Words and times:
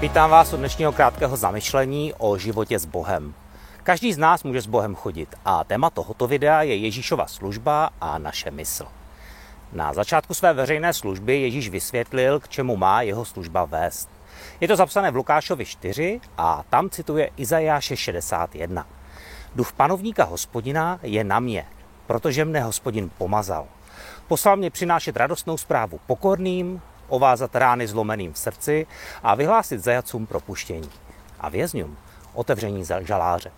Vítám 0.00 0.30
vás 0.30 0.52
u 0.52 0.56
dnešního 0.56 0.92
krátkého 0.92 1.36
zamyšlení 1.36 2.14
o 2.18 2.38
životě 2.38 2.78
s 2.78 2.84
Bohem. 2.84 3.34
Každý 3.82 4.12
z 4.12 4.18
nás 4.18 4.44
může 4.44 4.62
s 4.62 4.66
Bohem 4.66 4.94
chodit 4.94 5.34
a 5.44 5.64
téma 5.64 5.90
tohoto 5.90 6.26
videa 6.26 6.62
je 6.62 6.76
Ježíšova 6.76 7.26
služba 7.26 7.90
a 8.00 8.18
naše 8.18 8.50
mysl. 8.50 8.86
Na 9.72 9.92
začátku 9.92 10.34
své 10.34 10.52
veřejné 10.52 10.92
služby 10.92 11.40
Ježíš 11.40 11.68
vysvětlil, 11.68 12.40
k 12.40 12.48
čemu 12.48 12.76
má 12.76 13.02
jeho 13.02 13.24
služba 13.24 13.64
vést. 13.64 14.08
Je 14.60 14.68
to 14.68 14.76
zapsané 14.76 15.10
v 15.10 15.16
Lukášovi 15.16 15.64
4 15.64 16.20
a 16.38 16.64
tam 16.70 16.90
cituje 16.90 17.30
Izajáše 17.36 17.96
61. 17.96 18.86
Duch 19.54 19.72
panovníka 19.72 20.24
hospodina 20.24 20.98
je 21.02 21.24
na 21.24 21.40
mě, 21.40 21.66
protože 22.06 22.44
mne 22.44 22.60
hospodin 22.60 23.10
pomazal. 23.18 23.66
Poslal 24.28 24.56
mě 24.56 24.70
přinášet 24.70 25.16
radostnou 25.16 25.56
zprávu 25.56 26.00
pokorným, 26.06 26.82
ovázat 27.12 27.56
rány 27.56 27.86
zlomeným 27.86 28.32
v 28.32 28.38
srdci 28.38 28.86
a 29.22 29.34
vyhlásit 29.34 29.84
zajacům 29.84 30.26
propuštění 30.26 30.90
a 31.40 31.48
vězňům 31.48 31.96
otevření 32.34 32.84
žaláře. 33.00 33.52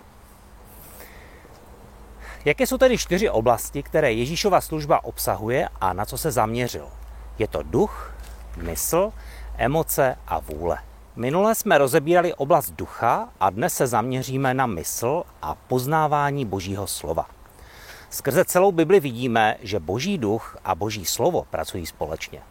Jaké 2.45 2.67
jsou 2.67 2.79
tedy 2.79 2.99
čtyři 2.99 3.31
oblasti, 3.31 3.83
které 3.83 4.13
Ježíšova 4.13 4.61
služba 4.61 5.05
obsahuje 5.05 5.69
a 5.81 5.93
na 5.93 6.05
co 6.05 6.19
se 6.19 6.31
zaměřil? 6.31 6.89
Je 7.39 7.49
to 7.49 7.63
duch, 7.63 8.15
mysl, 8.57 9.13
emoce 9.57 10.17
a 10.27 10.39
vůle. 10.39 10.79
Minule 11.17 11.55
jsme 11.55 11.79
rozebírali 11.79 12.35
oblast 12.35 12.71
ducha 12.71 13.29
a 13.41 13.51
dnes 13.51 13.75
se 13.75 13.87
zaměříme 13.87 14.55
na 14.55 14.67
mysl 14.67 15.23
a 15.43 15.55
poznávání 15.55 16.47
Božího 16.47 16.87
slova. 16.87 17.27
Skrze 18.11 18.45
celou 18.45 18.73
Bibli 18.73 19.01
vidíme, 19.01 19.57
že 19.61 19.81
Boží 19.81 20.19
duch 20.19 20.57
a 20.65 20.75
Boží 20.75 21.05
slovo 21.05 21.47
pracují 21.51 21.87
společně. 21.87 22.43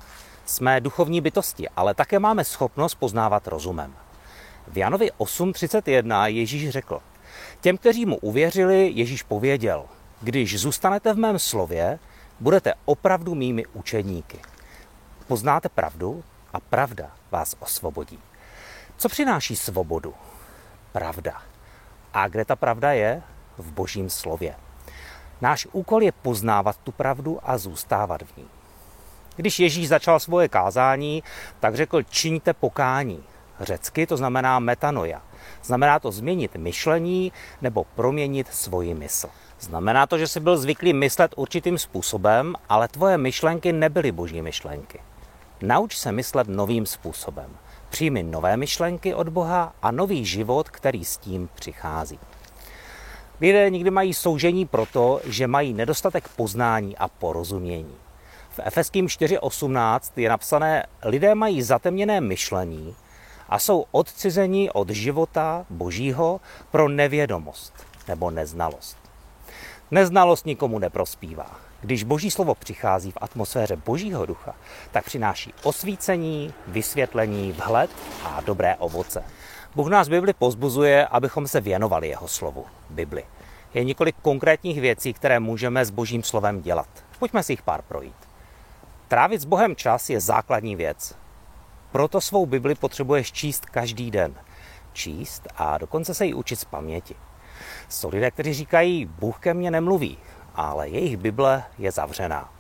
Jsme 0.52 0.82
duchovní 0.82 1.22
bytosti, 1.22 1.70
ale 1.70 1.94
také 1.94 2.20
máme 2.20 2.44
schopnost 2.44 2.96
poznávat 2.96 3.48
rozumem. 3.48 3.96
V 4.68 4.78
Janovi 4.78 5.12
8.31 5.18 6.26
Ježíš 6.26 6.70
řekl, 6.70 7.00
těm, 7.62 7.78
kteří 7.78 8.06
mu 8.06 8.18
uvěřili, 8.18 8.92
Ježíš 8.94 9.24
pověděl, 9.24 9.86
když 10.22 10.60
zůstanete 10.60 11.14
v 11.14 11.18
mém 11.18 11.40
slově, 11.40 12.00
budete 12.40 12.74
opravdu 12.86 13.36
mými 13.36 13.66
učedníky. 13.66 14.40
Poznáte 15.28 15.70
pravdu 15.70 16.24
a 16.54 16.60
pravda 16.60 17.12
vás 17.32 17.56
osvobodí. 17.60 18.20
Co 18.98 19.10
přináší 19.10 19.56
svobodu? 19.56 20.14
Pravda. 20.92 21.42
A 22.14 22.28
kde 22.28 22.46
ta 22.46 22.56
pravda 22.56 22.92
je? 22.92 23.22
V 23.58 23.72
božím 23.72 24.10
slově. 24.10 24.56
Náš 25.42 25.68
úkol 25.72 26.04
je 26.04 26.12
poznávat 26.12 26.78
tu 26.78 26.92
pravdu 26.92 27.40
a 27.44 27.58
zůstávat 27.58 28.22
v 28.22 28.38
ní. 28.38 28.61
Když 29.42 29.60
Ježíš 29.60 29.88
začal 29.88 30.20
svoje 30.20 30.48
kázání, 30.48 31.24
tak 31.60 31.76
řekl 31.76 32.04
čiňte 32.04 32.54
pokání. 32.54 33.24
Řecky 33.60 34.08
to 34.08 34.18
znamená 34.18 34.60
metanoja. 34.60 35.22
Znamená 35.64 36.00
to 36.00 36.12
změnit 36.12 36.56
myšlení 36.56 37.32
nebo 37.62 37.86
proměnit 37.96 38.48
svoji 38.54 38.94
mysl. 38.94 39.30
Znamená 39.60 40.08
to, 40.08 40.18
že 40.18 40.28
jsi 40.28 40.40
byl 40.40 40.58
zvyklý 40.58 40.94
myslet 40.94 41.34
určitým 41.36 41.78
způsobem, 41.78 42.56
ale 42.70 42.88
tvoje 42.88 43.18
myšlenky 43.18 43.74
nebyly 43.74 44.12
boží 44.12 44.42
myšlenky. 44.42 45.00
Nauč 45.62 45.98
se 45.98 46.12
myslet 46.12 46.48
novým 46.48 46.86
způsobem. 46.86 47.58
Přijmi 47.90 48.24
nové 48.24 48.58
myšlenky 48.58 49.14
od 49.14 49.30
Boha 49.30 49.74
a 49.82 49.92
nový 49.92 50.26
život, 50.26 50.70
který 50.70 51.06
s 51.06 51.18
tím 51.18 51.50
přichází. 51.56 52.20
Lidé 53.42 53.70
nikdy 53.70 53.92
mají 53.92 54.14
soužení 54.14 54.66
proto, 54.66 55.22
že 55.26 55.48
mají 55.48 55.74
nedostatek 55.74 56.28
poznání 56.28 56.98
a 56.98 57.08
porozumění. 57.08 57.96
V 58.52 58.60
Efeským 58.64 59.08
4.18 59.08 60.12
je 60.16 60.30
napsané, 60.30 60.86
lidé 61.04 61.36
mají 61.36 61.62
zatemněné 61.62 62.22
myšlení 62.22 62.96
a 63.50 63.60
jsou 63.60 63.86
odcizeni 63.92 64.72
od 64.72 64.90
života 64.90 65.66
božího 65.70 66.42
pro 66.72 66.90
nevědomost 66.90 67.74
nebo 68.08 68.32
neznalost. 68.32 68.98
Neznalost 69.92 70.46
nikomu 70.46 70.80
neprospívá. 70.80 71.60
Když 71.82 72.04
boží 72.04 72.32
slovo 72.32 72.56
přichází 72.56 73.12
v 73.12 73.18
atmosféře 73.22 73.76
božího 73.76 74.26
ducha, 74.26 74.56
tak 74.92 75.06
přináší 75.06 75.54
osvícení, 75.64 76.54
vysvětlení, 76.68 77.52
vhled 77.52 77.92
a 78.24 78.42
dobré 78.42 78.76
ovoce. 78.76 79.24
Bůh 79.76 79.90
nás 79.90 80.08
Bibli 80.08 80.34
pozbuzuje, 80.34 81.08
abychom 81.08 81.48
se 81.48 81.62
věnovali 81.62 82.08
jeho 82.08 82.28
slovu, 82.28 82.66
Bibli. 82.90 83.24
Je 83.74 83.84
několik 83.84 84.16
konkrétních 84.22 84.82
věcí, 84.82 85.14
které 85.14 85.40
můžeme 85.40 85.86
s 85.86 85.90
božím 85.90 86.24
slovem 86.24 86.62
dělat. 86.62 86.90
Pojďme 87.20 87.44
si 87.44 87.54
jich 87.54 87.62
pár 87.62 87.82
projít. 87.82 88.31
Trávit 89.12 89.42
s 89.42 89.46
Bohem 89.46 89.76
čas 89.76 90.10
je 90.10 90.20
základní 90.20 90.76
věc. 90.76 91.16
Proto 91.92 92.22
svou 92.22 92.46
Bibli 92.46 92.76
potřebuješ 92.76 93.32
číst 93.32 93.66
každý 93.66 94.12
den. 94.12 94.36
Číst 94.94 95.48
a 95.56 95.78
dokonce 95.78 96.14
se 96.14 96.26
ji 96.26 96.34
učit 96.34 96.56
z 96.56 96.66
paměti. 96.66 97.16
Jsou 97.90 98.10
lidé, 98.10 98.32
kteří 98.32 98.54
říkají, 98.54 99.06
Bůh 99.06 99.40
ke 99.40 99.54
mně 99.54 99.72
nemluví, 99.72 100.18
ale 100.56 100.90
jejich 100.90 101.18
Bible 101.18 101.64
je 101.78 101.92
zavřená. 101.92 102.54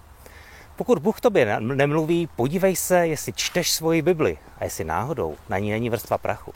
Pokud 0.75 0.99
Bůh 0.99 1.21
tobě 1.21 1.59
nemluví, 1.59 2.27
podívej 2.35 2.75
se, 2.75 3.07
jestli 3.07 3.33
čteš 3.33 3.71
svoji 3.71 4.01
Bibli 4.01 4.37
a 4.57 4.63
jestli 4.63 4.83
náhodou 4.83 5.35
na 5.49 5.57
ní 5.57 5.71
není 5.71 5.89
vrstva 5.89 6.17
prachu. 6.17 6.53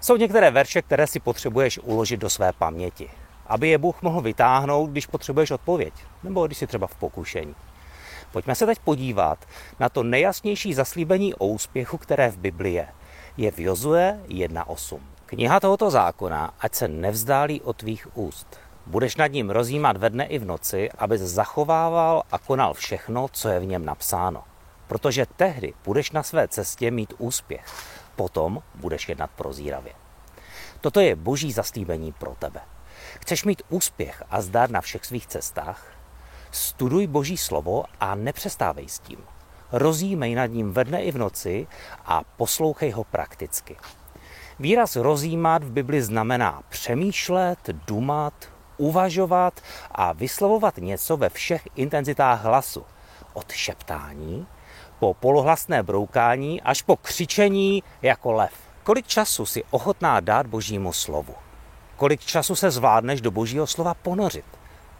Jsou 0.00 0.16
některé 0.16 0.50
verše, 0.50 0.82
které 0.82 1.06
si 1.06 1.20
potřebuješ 1.20 1.78
uložit 1.78 2.20
do 2.20 2.30
své 2.30 2.52
paměti, 2.52 3.10
aby 3.46 3.68
je 3.68 3.78
Bůh 3.78 4.02
mohl 4.02 4.20
vytáhnout, 4.20 4.90
když 4.90 5.06
potřebuješ 5.06 5.50
odpověď, 5.50 5.94
nebo 6.22 6.46
když 6.46 6.58
jsi 6.58 6.66
třeba 6.66 6.86
v 6.86 6.94
pokušení. 6.94 7.54
Pojďme 8.32 8.54
se 8.54 8.66
teď 8.66 8.78
podívat 8.78 9.38
na 9.80 9.88
to 9.88 10.02
nejjasnější 10.02 10.74
zaslíbení 10.74 11.34
o 11.34 11.46
úspěchu, 11.46 11.98
které 11.98 12.30
v 12.30 12.38
Biblii 12.38 12.74
je. 12.74 12.88
Je 13.36 13.50
v 13.50 13.58
Jozue 13.58 14.20
1.8. 14.28 15.00
Kniha 15.26 15.60
tohoto 15.60 15.90
zákona, 15.90 16.54
ať 16.60 16.74
se 16.74 16.88
nevzdálí 16.88 17.60
od 17.60 17.76
tvých 17.76 18.16
úst. 18.16 18.46
Budeš 18.86 19.16
nad 19.16 19.26
ním 19.26 19.50
rozjímat 19.50 19.96
ve 19.96 20.10
dne 20.10 20.24
i 20.24 20.38
v 20.38 20.44
noci, 20.44 20.90
abys 20.98 21.20
zachovával 21.20 22.22
a 22.32 22.38
konal 22.38 22.74
všechno, 22.74 23.28
co 23.32 23.48
je 23.48 23.60
v 23.60 23.66
něm 23.66 23.84
napsáno. 23.84 24.44
Protože 24.86 25.26
tehdy 25.36 25.74
budeš 25.84 26.10
na 26.10 26.22
své 26.22 26.48
cestě 26.48 26.90
mít 26.90 27.14
úspěch. 27.18 27.64
Potom 28.16 28.62
budeš 28.74 29.08
jednat 29.08 29.30
prozíravě. 29.30 29.92
Toto 30.80 31.00
je 31.00 31.16
boží 31.16 31.52
zaslíbení 31.52 32.12
pro 32.12 32.34
tebe. 32.38 32.60
Chceš 33.20 33.44
mít 33.44 33.62
úspěch 33.68 34.22
a 34.30 34.42
zdar 34.42 34.70
na 34.70 34.80
všech 34.80 35.04
svých 35.04 35.26
cestách? 35.26 35.91
Studuj 36.52 37.06
Boží 37.06 37.36
slovo 37.36 37.84
a 38.00 38.14
nepřestávej 38.14 38.88
s 38.88 38.98
tím. 38.98 39.18
Rozjímej 39.72 40.34
nad 40.34 40.46
ním 40.46 40.72
ve 40.72 40.84
dne 40.84 41.02
i 41.02 41.12
v 41.12 41.18
noci 41.18 41.66
a 42.04 42.22
poslouchej 42.36 42.90
ho 42.90 43.04
prakticky. 43.04 43.76
Výraz 44.58 44.96
rozjímat 44.96 45.64
v 45.64 45.70
Bibli 45.70 46.02
znamená 46.02 46.62
přemýšlet, 46.68 47.58
dumat, 47.86 48.34
uvažovat 48.76 49.60
a 49.90 50.12
vyslovovat 50.12 50.76
něco 50.76 51.16
ve 51.16 51.28
všech 51.28 51.68
intenzitách 51.76 52.44
hlasu. 52.44 52.84
Od 53.32 53.52
šeptání 53.52 54.46
po 54.98 55.14
polohlasné 55.14 55.82
broukání 55.82 56.62
až 56.62 56.82
po 56.82 56.96
křičení 56.96 57.82
jako 58.02 58.32
lev. 58.32 58.52
Kolik 58.82 59.06
času 59.06 59.46
si 59.46 59.64
ochotná 59.70 60.20
dát 60.20 60.46
božímu 60.46 60.92
slovu? 60.92 61.34
Kolik 61.96 62.20
času 62.20 62.56
se 62.56 62.70
zvládneš 62.70 63.20
do 63.20 63.30
božího 63.30 63.66
slova 63.66 63.94
ponořit? 63.94 64.44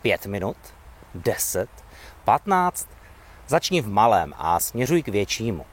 Pět 0.02 0.26
minut? 0.26 0.56
10, 1.14 1.68
15, 2.24 2.88
začni 3.46 3.80
v 3.80 3.88
malém 3.88 4.34
a 4.36 4.60
směřuj 4.60 5.02
k 5.02 5.08
většímu. 5.08 5.66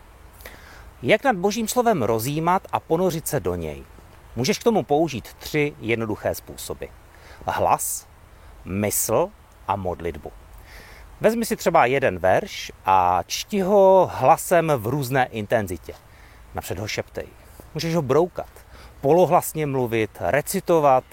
Jak 1.02 1.24
nad 1.24 1.36
božím 1.36 1.68
slovem 1.68 2.04
rozjímat 2.04 2.68
a 2.72 2.80
ponořit 2.80 3.28
se 3.28 3.40
do 3.40 3.56
něj? 3.56 3.84
Můžeš 4.36 4.60
k 4.60 4.64
tomu 4.64 4.84
použít 4.84 5.34
tři 5.34 5.74
jednoduché 5.80 6.36
způsoby. 6.36 6.86
Hlas, 7.46 8.08
mysl 8.66 9.30
a 9.68 9.76
modlitbu. 9.76 10.32
Vezmi 11.22 11.46
si 11.46 11.56
třeba 11.56 11.86
jeden 11.86 12.20
verš 12.20 12.72
a 12.86 13.24
čti 13.28 13.62
ho 13.62 14.12
hlasem 14.14 14.72
v 14.78 14.88
různé 14.88 15.26
intenzitě. 15.26 15.94
Napřed 16.54 16.80
ho 16.80 16.88
šeptej. 16.88 17.28
Můžeš 17.74 17.96
ho 17.96 18.02
broukat, 18.02 18.50
polohlasně 19.02 19.66
mluvit, 19.66 20.18
recitovat, 20.20 21.04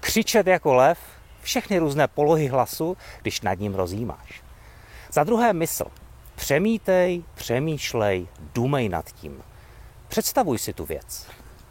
křičet 0.00 0.46
jako 0.46 0.74
lev 0.74 0.98
všechny 1.42 1.78
různé 1.78 2.08
polohy 2.08 2.46
hlasu, 2.46 2.96
když 3.22 3.40
nad 3.40 3.58
ním 3.58 3.74
rozjímáš. 3.74 4.42
Za 5.12 5.24
druhé 5.24 5.52
mysl. 5.52 5.84
Přemítej, 6.34 7.22
přemýšlej, 7.34 8.26
důmej 8.54 8.88
nad 8.88 9.12
tím. 9.12 9.42
Představuj 10.08 10.58
si 10.58 10.72
tu 10.72 10.84
věc. 10.84 11.26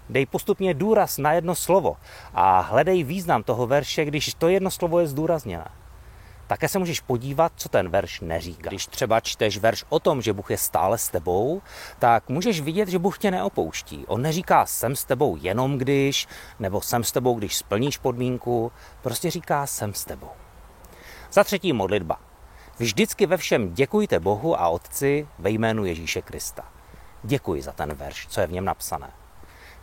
Dej 0.09 0.25
postupně 0.25 0.73
důraz 0.73 1.17
na 1.17 1.33
jedno 1.33 1.55
slovo 1.55 1.97
a 2.33 2.59
hledej 2.59 3.03
význam 3.03 3.43
toho 3.43 3.67
verše, 3.67 4.05
když 4.05 4.33
to 4.33 4.49
jedno 4.49 4.71
slovo 4.71 4.99
je 4.99 5.07
zdůrazněné. 5.07 5.67
Také 6.51 6.67
se 6.67 6.79
můžeš 6.79 6.99
podívat, 6.99 7.51
co 7.55 7.69
ten 7.69 7.89
verš 7.89 8.19
neříká. 8.19 8.69
Když 8.69 8.87
třeba 8.87 9.19
čteš 9.19 9.57
verš 9.57 9.85
o 9.89 9.99
tom, 9.99 10.21
že 10.21 10.33
Bůh 10.33 10.51
je 10.51 10.57
stále 10.57 10.97
s 10.97 11.09
tebou, 11.09 11.61
tak 11.99 12.29
můžeš 12.29 12.61
vidět, 12.61 12.89
že 12.89 12.99
Bůh 12.99 13.17
tě 13.17 13.31
neopouští. 13.31 14.05
On 14.07 14.21
neříká 14.21 14.65
jsem 14.65 14.95
s 14.95 15.05
tebou 15.05 15.37
jenom 15.41 15.77
když, 15.77 16.27
nebo 16.59 16.81
jsem 16.81 17.03
s 17.03 17.11
tebou, 17.11 17.35
když 17.35 17.57
splníš 17.57 17.97
podmínku. 17.97 18.71
Prostě 19.01 19.31
říká 19.31 19.67
jsem 19.67 19.93
s 19.93 20.05
tebou. 20.05 20.31
Za 21.31 21.43
třetí 21.43 21.73
modlitba. 21.73 22.19
Vždycky 22.77 23.25
ve 23.25 23.37
všem 23.37 23.73
děkujte 23.73 24.19
Bohu 24.19 24.59
a 24.61 24.67
Otci 24.67 25.27
ve 25.39 25.49
jménu 25.49 25.85
Ježíše 25.85 26.21
Krista. 26.21 26.63
Děkuji 27.23 27.61
za 27.61 27.71
ten 27.71 27.93
verš, 27.93 28.27
co 28.27 28.41
je 28.41 28.47
v 28.47 28.51
něm 28.51 28.65
napsané. 28.65 29.20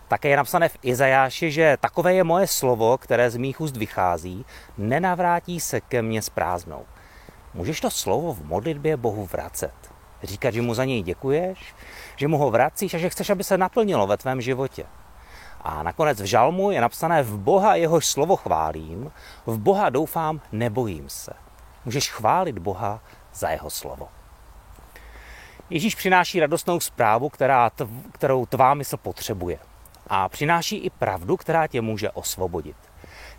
Také 0.08 0.28
je 0.28 0.36
napsané 0.36 0.68
v 0.68 0.78
Izajáši, 0.82 1.50
že 1.50 1.76
takové 1.80 2.14
je 2.14 2.24
moje 2.24 2.46
slovo, 2.46 2.98
které 2.98 3.30
z 3.30 3.36
mých 3.36 3.60
úst 3.60 3.76
vychází, 3.76 4.44
nenavrátí 4.78 5.60
se 5.60 5.80
ke 5.80 6.02
mně 6.02 6.22
s 6.22 6.28
prázdnou. 6.28 6.84
Můžeš 7.54 7.80
to 7.80 7.90
slovo 7.90 8.32
v 8.34 8.44
modlitbě 8.44 8.96
Bohu 8.96 9.26
vracet. 9.26 9.74
Říkat, 10.22 10.54
že 10.54 10.62
mu 10.62 10.74
za 10.74 10.84
něj 10.84 11.02
děkuješ, 11.02 11.74
že 12.16 12.28
mu 12.28 12.38
ho 12.38 12.50
vracíš 12.50 12.94
a 12.94 12.98
že 12.98 13.10
chceš, 13.10 13.30
aby 13.30 13.44
se 13.44 13.58
naplnilo 13.58 14.06
ve 14.06 14.16
tvém 14.16 14.40
životě. 14.40 14.84
A 15.60 15.82
nakonec 15.82 16.20
v 16.20 16.24
žalmu 16.24 16.70
je 16.70 16.80
napsané 16.80 17.22
v 17.22 17.38
Boha 17.38 17.74
jehož 17.74 18.06
slovo 18.06 18.36
chválím, 18.36 19.12
v 19.46 19.58
Boha 19.58 19.90
doufám, 19.90 20.40
nebojím 20.52 21.08
se. 21.08 21.32
Můžeš 21.84 22.10
chválit 22.10 22.58
Boha 22.58 23.00
za 23.34 23.48
jeho 23.48 23.70
slovo. 23.70 24.08
Ježíš 25.70 25.94
přináší 25.94 26.40
radostnou 26.40 26.80
zprávu, 26.80 27.28
která, 27.28 27.70
kterou 28.12 28.46
tvá 28.46 28.74
mysl 28.74 28.96
potřebuje. 28.96 29.58
A 30.08 30.28
přináší 30.28 30.76
i 30.76 30.90
pravdu, 30.90 31.36
která 31.36 31.66
tě 31.66 31.80
může 31.80 32.10
osvobodit. 32.10 32.76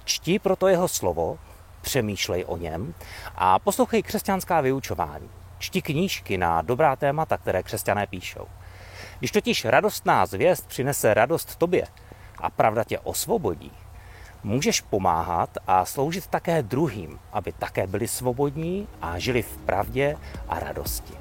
Čti 0.03 0.39
proto 0.39 0.67
jeho 0.67 0.87
slovo, 0.87 1.37
přemýšlej 1.81 2.45
o 2.47 2.57
něm 2.57 2.93
a 3.35 3.59
poslouchej 3.59 4.03
křesťanská 4.03 4.61
vyučování. 4.61 5.29
Čti 5.59 5.81
knížky 5.81 6.37
na 6.37 6.61
dobrá 6.61 6.95
témata, 6.95 7.37
které 7.37 7.63
křesťané 7.63 8.07
píšou. 8.07 8.47
Když 9.19 9.31
totiž 9.31 9.65
radostná 9.65 10.25
zvěst 10.25 10.67
přinese 10.67 11.13
radost 11.13 11.55
tobě 11.55 11.87
a 12.37 12.49
pravda 12.49 12.83
tě 12.83 12.99
osvobodí, 12.99 13.71
můžeš 14.43 14.81
pomáhat 14.81 15.49
a 15.67 15.85
sloužit 15.85 16.27
také 16.27 16.63
druhým, 16.63 17.19
aby 17.31 17.51
také 17.51 17.87
byli 17.87 18.07
svobodní 18.07 18.87
a 19.01 19.19
žili 19.19 19.41
v 19.41 19.57
pravdě 19.57 20.17
a 20.47 20.59
radosti. 20.59 21.13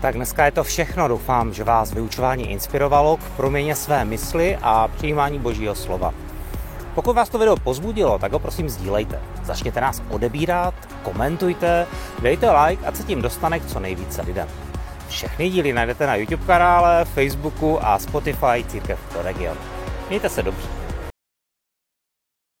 Tak 0.00 0.14
dneska 0.14 0.44
je 0.44 0.50
to 0.50 0.64
všechno. 0.64 1.08
Doufám, 1.08 1.54
že 1.54 1.64
vás 1.64 1.92
vyučování 1.92 2.50
inspirovalo 2.50 3.16
k 3.16 3.22
proměně 3.36 3.76
své 3.76 4.04
mysli 4.04 4.58
a 4.62 4.88
přijímání 4.88 5.38
božího 5.38 5.74
slova. 5.74 6.14
Pokud 6.94 7.16
vás 7.16 7.28
to 7.28 7.38
video 7.38 7.56
pozbudilo, 7.56 8.18
tak 8.18 8.32
ho 8.32 8.38
prosím 8.38 8.68
sdílejte. 8.68 9.20
Začněte 9.44 9.80
nás 9.80 10.02
odebírat, 10.10 10.74
komentujte, 11.02 11.86
dejte 12.22 12.50
like 12.50 12.86
a 12.86 12.92
se 12.92 13.02
tím 13.02 13.22
dostane 13.22 13.60
k 13.60 13.66
co 13.66 13.80
nejvíce 13.80 14.22
lidem. 14.22 14.48
Všechny 15.08 15.50
díly 15.50 15.72
najdete 15.72 16.06
na 16.06 16.14
YouTube 16.14 16.46
kanále, 16.46 17.04
Facebooku 17.04 17.86
a 17.86 17.98
Spotify 17.98 18.64
Církev 18.68 18.98
pro 19.12 19.22
region. 19.22 19.56
Mějte 20.08 20.28
se 20.28 20.42
dobře. 20.42 20.77